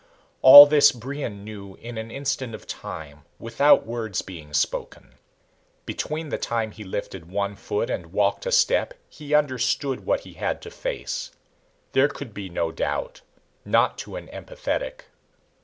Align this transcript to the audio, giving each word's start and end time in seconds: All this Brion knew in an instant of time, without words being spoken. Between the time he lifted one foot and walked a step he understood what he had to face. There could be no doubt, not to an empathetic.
All 0.41 0.65
this 0.65 0.91
Brion 0.91 1.43
knew 1.43 1.75
in 1.75 1.95
an 1.99 2.09
instant 2.09 2.55
of 2.55 2.65
time, 2.65 3.21
without 3.37 3.85
words 3.85 4.23
being 4.23 4.51
spoken. 4.51 5.13
Between 5.85 6.29
the 6.29 6.39
time 6.39 6.71
he 6.71 6.83
lifted 6.83 7.29
one 7.29 7.55
foot 7.55 7.87
and 7.91 8.11
walked 8.11 8.47
a 8.47 8.51
step 8.51 8.95
he 9.07 9.35
understood 9.35 10.07
what 10.07 10.21
he 10.21 10.33
had 10.33 10.59
to 10.63 10.71
face. 10.71 11.29
There 11.91 12.07
could 12.07 12.33
be 12.33 12.49
no 12.49 12.71
doubt, 12.71 13.21
not 13.63 13.99
to 13.99 14.15
an 14.15 14.27
empathetic. 14.29 15.01